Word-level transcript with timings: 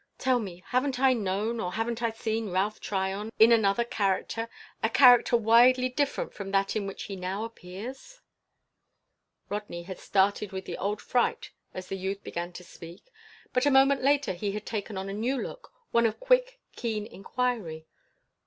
Tell 0.17 0.39
me, 0.39 0.63
haven't 0.69 0.99
I 0.99 1.13
known, 1.13 1.59
or 1.59 1.73
haven't 1.73 2.01
I 2.01 2.09
seen 2.09 2.49
Ralph 2.49 2.79
Tryon 2.79 3.31
in 3.37 3.51
another 3.51 3.83
character 3.83 4.49
a 4.81 4.89
character 4.89 5.37
widely 5.37 5.89
different 5.89 6.33
from 6.33 6.49
that 6.49 6.75
in 6.75 6.87
which 6.87 7.03
he 7.03 7.15
now 7.15 7.43
appears?" 7.43 8.19
Rodney 9.47 9.83
had 9.83 9.99
started 9.99 10.51
with 10.51 10.65
the 10.65 10.75
old 10.79 11.03
fright 11.03 11.51
as 11.75 11.85
the 11.85 11.97
youth 11.97 12.23
began 12.23 12.51
to 12.53 12.63
speak, 12.63 13.11
but 13.53 13.67
a 13.67 13.69
moment 13.69 14.01
later 14.01 14.33
he 14.33 14.53
had 14.53 14.65
taken 14.65 14.97
on 14.97 15.07
a 15.07 15.13
new 15.13 15.39
look 15.39 15.71
one 15.91 16.07
of 16.07 16.19
quick, 16.19 16.59
keen 16.75 17.05
inquiry. 17.05 17.85